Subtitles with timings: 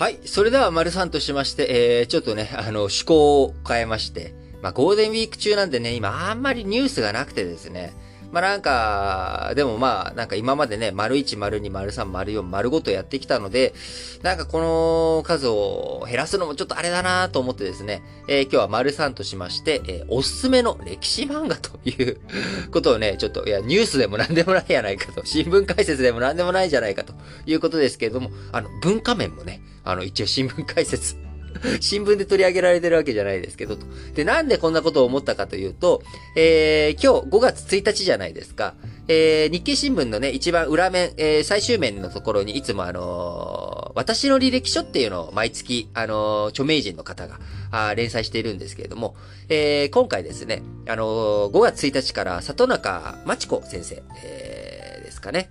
[0.00, 0.18] はい。
[0.24, 1.66] それでは、丸さんとしまして、
[2.00, 7.92] えー、ちょっとね、あの、趣向を変えまして、まあ、ゴールデンウィーク中なんでね、今、あんまりニュースがなくてですね、
[8.32, 13.74] まあ、なんか、でもまあ、なんか今までね、丸1、丸2、丸3、丸4、丸5とやってきたので、
[14.22, 22.20] なんかこの数を減らすのもちょっとあれだなと思ってですね、えー、今日は丸3としまして、えー、おすすめの歴史漫画という
[22.70, 27.14] ことをね、ちょっと、いや、ニュースでもなんでもないやないかと、新聞解説でもなんでもないじゃないかと
[27.46, 31.16] いうことですけれども、あの、文化面もね、あの、一応新聞解説
[31.80, 33.86] 新聞で取り上げられてるわけじゃないですけど、と。
[34.14, 36.02] で、なんでこんなことを思ったかというと、
[36.36, 38.74] えー、今日5月1日じゃないですか。
[39.08, 47.40] えー、日経新聞のね、一番裏面、えー、最終面のところにいつもあのー、私の履歴書っていうのを毎月、あのー、著名人の方が、
[47.72, 49.16] あ連載しているんですけれども、
[49.48, 55.50] えー、今回ですね、あのー、5月1日から里中真知子先生、えー、ですかね。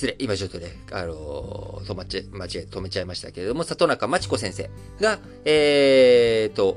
[0.00, 6.70] 失礼、今ちょっとね、あのー、止まっちゃ、間違え、止めちゃいましたけれども、里中真知子先生が、えーと、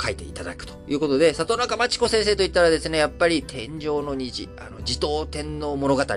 [0.00, 6.14] 書いていただくということで、里中真知子先生といったらですね、やっぱり天上の虹、あの、持統天皇物語と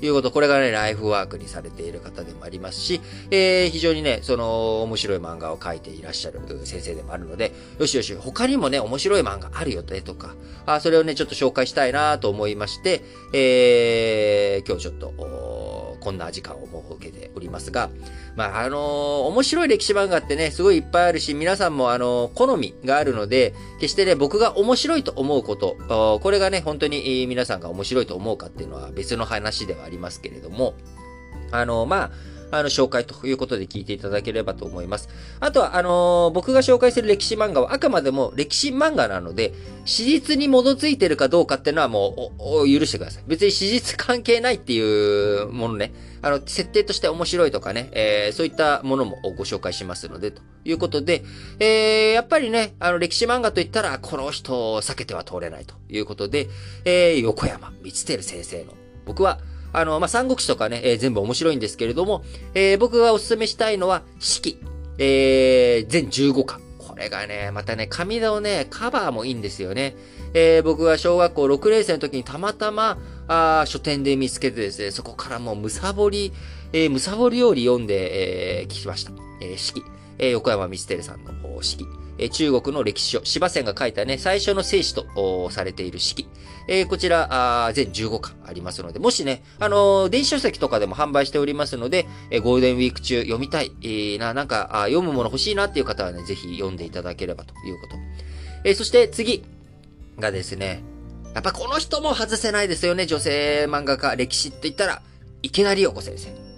[0.00, 10.34] いうこと、これがね、ライフワークにされている方でもありますし、えー、非常にね、その、面白い漫画を書いていらっしゃる先生でもあるので、よしよし、他にもね、面白い漫画あるよね、とか、
[10.66, 13.02] あそれをね、ちょっと紹介したいなと思いまして、
[13.32, 15.12] えー、今日ちょっと、
[16.02, 17.88] こんな時間を設けておりますが、
[18.34, 18.80] まあ、あのー、
[19.28, 30.74] 面白い歴史漫画ってね、すごいいっぱいあるし、皆さんもあのー、好みがあるあるので、決してね、僕が面白いと思うこと、これがね、本当に皆さんが面白いと思うかっていうのは別の話ではありますけれども、
[31.50, 32.10] あの、まあ、
[32.52, 35.08] あの、紹介ということで聞いていただければと思います。
[35.40, 39.54] あとは、あのー、僕が紹介する歴史漫画はあくまでも歴史漫画なので、
[39.86, 43.24] 史実に基づいてるかどうかっていうのはもう、許してください。
[43.26, 51.24] 別に史実関係ないっていうものね、あの、設定として面白いとかね、えー、そういったものもご紹介しますので、ということで、
[51.58, 56.48] えー、やっぱりね、あの、歴史漫画といったら、この人を避けては通れないということで、
[56.84, 58.74] えー、横山光輝先生の、
[59.06, 59.40] 僕は、
[59.72, 62.24] あの、まあ、三国志とかね、えー、全部面白いんですけれども、
[62.54, 64.58] えー、僕がお勧めしたいのは、四季。
[64.98, 66.60] えー、全15巻。
[66.78, 69.96] これがね、またね、紙のね、カバーもいいんですよね。
[70.34, 76.32] えー、僕が小学校6年生の時にたまたま、あ書店で見つけてですね、そこからもうむさぼり、
[76.72, 79.12] えー、むさぼりより読んで、えー、聞きました。
[79.40, 79.82] えー、四季。
[80.18, 81.32] えー、横山光輝さんの
[81.62, 81.86] 四季。
[82.18, 86.28] え、中国の歴史書、芝仙が書いたね、最初の聖史とされている四季。
[86.68, 97.96] えー、こちら、あ全15巻ありますので、もしね、あのー、電子書籍とかでも販売しておりますので、えー、ゴールデンウィーク中読みたい、えー、な、なんかあ、読むもの欲しいなっていう方はね、ぜひ読んでいただければということ。
[98.64, 99.44] えー、そして次
[100.18, 100.82] がですね、
[101.34, 105.02] やっぱこの人も外せないですよね、女性漫画家、歴史って言ったら、
[105.42, 106.51] 池田理代子先生。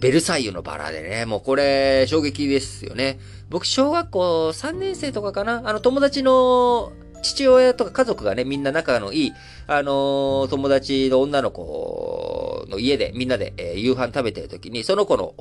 [0.00, 3.18] ベルサイユのバラでね、もうこれ、衝撃ですよね。
[3.48, 5.62] 僕、小学校3年生とかかな？
[5.64, 6.92] あの、友達の
[7.22, 9.32] 父親とか家族がね、みんな仲のいい、
[9.66, 15.34] あのー、友達の女の子の家でみんなで、えー、夕飯食べてる時に、その子の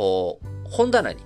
[0.69, 1.19] 本棚に、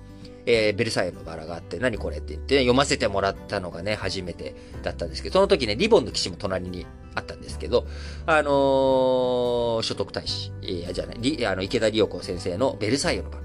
[0.46, 7.86] えー、ベルサイユのバラがあって、何これって言って、ね、読ませてもらったのがね、初めてだったんですけど、その時ね、リボンの騎士も隣にあったんですけど、
[8.26, 13.42] あのー、所得大使、いや、じゃない、あの、池田理代子先生のベルサイユのバラ。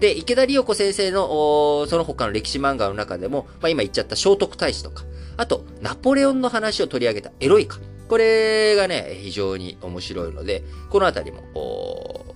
[0.00, 5.04] で、池田理代子先生の、その他の歴史漫画の中でも、まあ、今言っちゃった聖徳太子とか、
[5.36, 7.78] あと、ナポレオンの話を取り上げたエロイカ。
[8.08, 11.42] これがね、非常に面白いので、このあたりも、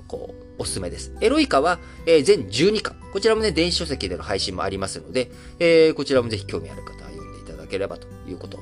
[0.09, 1.13] こう、おすすめです。
[1.21, 2.97] エロイカは、えー、全12巻。
[3.13, 8.59] こちらもね、電子書籍での配信もありますので、えー、こちらもぜひ興味ある方は読んでいただければということ。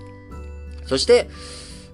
[0.87, 1.31] そして、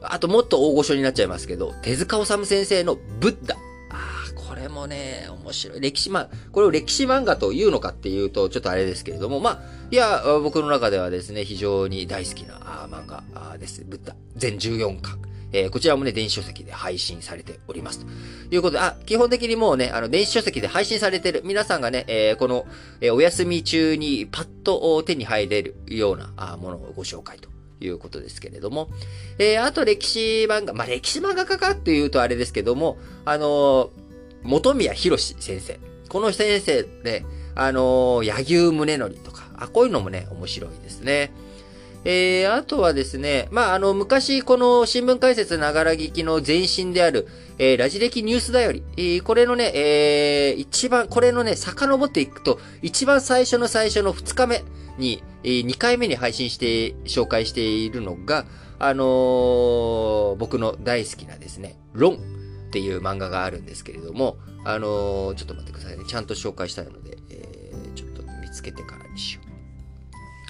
[0.04, 3.54] あともっと大御所になっちゃいますけど、手塚治虫先生のブッダ。
[3.54, 3.58] あ
[3.90, 5.80] あ、これもね、面白い。
[5.80, 12.54] 歴史、まあ、これを歴史漫画というのかっていうと、ちょっとあれですけれども、まあ、いや、僕の中ではですね、非常に大好きな
[12.90, 13.84] 漫画です。
[13.84, 14.14] ブッダ。
[14.36, 15.32] 全14巻。
[15.52, 18.00] えー、こちらもね、電子書籍で配信されております。
[18.00, 22.66] ということで、あ、基本的にもうね、あの、電子書籍で配信されてる皆さんがね、えー、この、
[23.00, 27.51] えー、お休み中にパッと手に入れるようなあものをご紹介と。
[27.84, 28.88] いうことですけれども。
[29.38, 33.90] えー、あと歴史漫画、まあ、歴史漫画家かっていうとあれですけども、あのー、
[34.42, 35.78] 元宮博先生。
[36.08, 37.24] この先生ね、
[37.54, 41.32] あのー、柳生宗則とか、あ、こういうのもね、面白いですね。
[42.04, 47.28] えー、あとはですね、まあ、あの、昔、この新聞解説ながら聞きの前身である、
[47.64, 54.64] えー、ラジ歴ニュースだより、えー、これのね、えー、一番、これのね、遡っていくと、一番最初の最初の2日目
[54.98, 58.46] に、えー、2回目に配信して、紹介しているのが、
[58.80, 62.16] あのー、僕の大好きなですね、ロンっ
[62.72, 66.04] ていう漫画があるんですけれども、あのー、ちょっと待ってくださいね。
[66.04, 69.40] ちゃんと紹介したいので、えちょっと見つけてからにしよ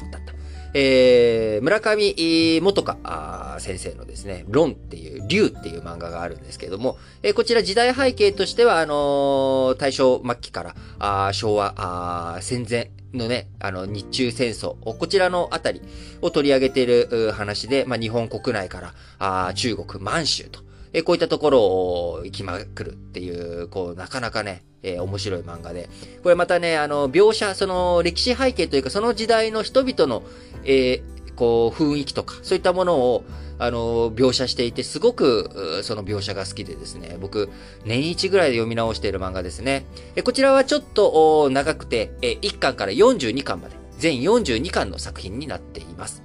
[0.08, 0.10] う。
[0.10, 0.32] だった。
[0.74, 15.82] えー、村上元香先生のですね、論っていう、竜っていう漫画があるんですけども、えー、こちら時代背景としては、あのー、大正末期から、昭和戦前のね、あの、日中戦争、こちらのあたり
[16.22, 20.60] を取り上げている話で、まあ、日本国内から、あ中国、満州と、
[21.00, 25.88] こういったところを行きまくるっていう、こう、なかなかね、えー、面白い漫画で。
[26.22, 30.22] これまたね、あの、描写、その歴史背景というか、その時代の人々の、
[30.64, 33.24] えー、こう、雰囲気とか、そういったものを、
[33.58, 37.48] あの、描写していて、すごく、その描写が好きでですね、僕、
[37.84, 39.86] 年一ぐらいで読み直している漫画ですね。
[40.16, 46.22] えこちらはちょっと長くて、え1巻から42巻まで、全42巻の作品になっています。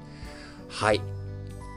[0.68, 1.02] はい。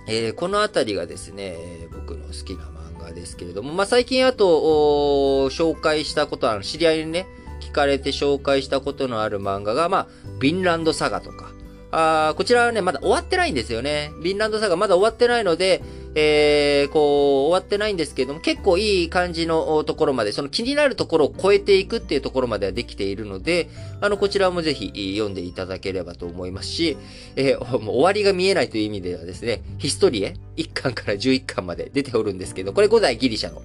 [0.08, 1.56] えー、このあたりがですね、
[1.92, 2.79] 僕の好きな漫画
[3.12, 7.26] ですけれども、まあ、最近あと、紹介したことあの、知り合いにね、
[7.60, 10.08] 聞かれて紹介したことのある漫画が、まあ、
[10.38, 11.50] ビンランドサガとか、
[11.92, 14.12] あこちらはね、まだ終わってないんですよね。
[14.22, 15.82] ビンランドサガまだ終わってないので、
[16.14, 23.68] えー、こう、終わってないんですけども、結構いい感じのところまで、その気になるところを超えていくっていうところまではできているので、
[24.00, 26.96] あの、こちらもぜひ読んでいただければと思いますし、
[27.36, 33.62] えー、 もう終わりが見えないという意味ではですね、ヒストリエ1巻から11巻まで出ておるんですけど、これ古代ギリシャの、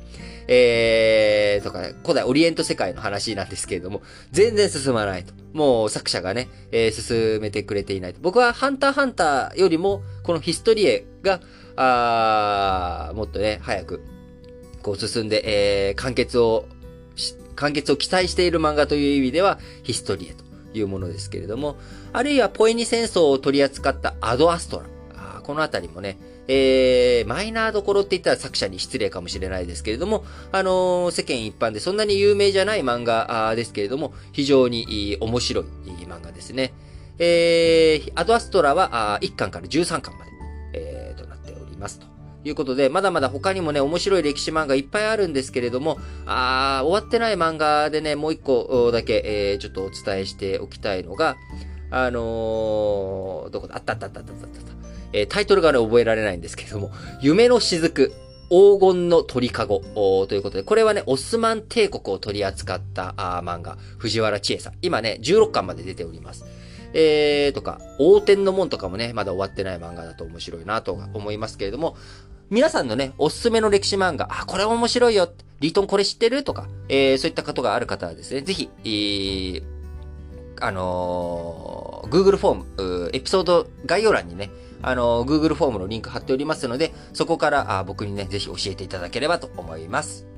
[0.48, 4.02] えー、とか、古代オリエント世界の話なんですけれども、
[4.32, 5.34] 全然進まないと。
[5.54, 8.20] もう作者がね、えー、進めてくれていないと。
[8.22, 11.42] 僕はハンターハンターよりも、このヒストリエが、
[11.78, 14.02] あもっとね、早く、
[14.82, 16.66] こう進んで、えー、完結を、
[17.56, 20.44] 完結を期待している漫画という意味では、ヒストリエと
[20.78, 21.78] いうものですけれども、
[22.14, 24.86] あるいはポエニ戦争を取り扱ったアドアストラ。
[25.16, 35.66] あこのあたりもね、えー、マイナーどころって言ったら作者に失礼かもしれないですけれども、あのー、世間一般でそんなに有名じゃない漫画ですけれども、非常に面白い
[36.08, 36.74] 漫画ですね。
[37.18, 40.32] えー、アドアストラは1巻から13巻まで、
[40.74, 42.16] えー、となっておりますと。
[42.48, 45.98] いうことで、まだまだ他にもね、面白い歴史漫画いっぱいあるんですけれども、
[46.28, 51.38] あ終わってない漫画でね、もう一個だけ、えー、ちょっとお伝えしておきたいのが、
[51.90, 53.78] あのー、どこだ？
[53.78, 54.95] あったあったあったあったあった。
[55.16, 56.92] えー、タイトルがね、覚えられないんですけども、
[57.22, 58.12] 夢の雫、
[58.50, 59.80] 黄金の鳥かご
[60.28, 64.74] ということで、これはね、オスマン帝国を取り扱ったあ漫画、藤原千恵さん。
[64.82, 66.46] 今ね、16巻まで出ております。
[66.94, 71.96] えー、とか、王天の門とかもね、まだ終わってない漫画だと面白いなと思いますけれども、
[72.50, 75.30] 皆さんのね、おすすめの歴史漫画、あ、これ面白いよ、
[75.62, 76.44] リトンこれ知ってる？
[76.44, 79.64] とか、えー、そういったことがある方はですね、ぜひ、えー、
[80.60, 84.52] あのー、Google フォーム、エピソード概要欄にね、
[84.88, 90.35] あの、Google フォームのリンク貼っておりますので、そこからあ僕にね、ぜひ教えていただければと思います。